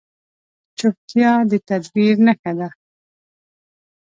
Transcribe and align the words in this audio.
چپتیا، 0.77 1.31
د 1.49 1.51
تدبیر 1.69 2.13
نښه 2.25 2.51
ده. 2.59 2.69